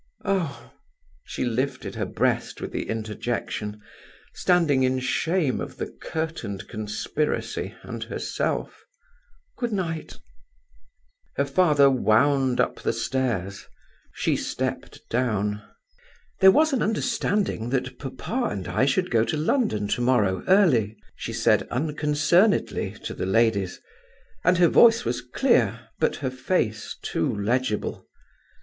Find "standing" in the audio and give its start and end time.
4.33-4.81